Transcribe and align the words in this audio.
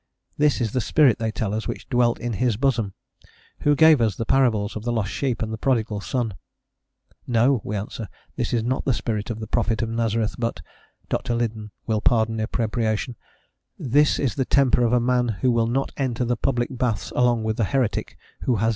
This 0.35 0.59
is 0.61 0.71
the 0.71 0.81
spirit, 0.81 1.19
they 1.19 1.29
tell 1.29 1.53
us, 1.53 1.67
which 1.67 1.87
dwelt 1.87 2.17
in 2.19 2.33
his 2.33 2.57
bosom, 2.57 2.95
who 3.59 3.75
gave 3.75 4.01
us 4.01 4.15
the 4.15 4.25
parables 4.25 4.75
of 4.75 4.83
the 4.83 4.91
lost 4.91 5.11
sheep 5.11 5.43
and 5.43 5.53
the 5.53 5.59
prodigal 5.59 6.01
son. 6.01 6.33
"No," 7.27 7.61
we 7.63 7.75
answer, 7.75 8.09
"this 8.35 8.51
is 8.51 8.63
not 8.63 8.83
the 8.83 8.95
spirit 8.95 9.29
of 9.29 9.39
the 9.39 9.45
Prophet 9.45 9.83
of 9.83 9.89
Nazareth, 9.89 10.33
but" 10.39 10.59
(Dr. 11.07 11.35
Liddon 11.35 11.69
will 11.85 12.01
pardon 12.01 12.37
the 12.37 12.45
appropriation) 12.45 13.15
"this 13.77 14.17
is 14.17 14.33
the 14.33 14.43
temper 14.43 14.81
of 14.83 14.91
a 14.91 14.99
man 14.99 15.27
who 15.41 15.51
will 15.51 15.67
not 15.67 15.91
enter 15.97 16.25
the 16.25 16.35
public 16.35 16.75
baths 16.75 17.13
along 17.15 17.43
with 17.43 17.57
the 17.57 17.65
heretic 17.65 18.15
who 18.15 18.15
has 18.15 18.39
dishonoured 18.39 18.59
his 18.59 18.61
Lord." 18.63 18.69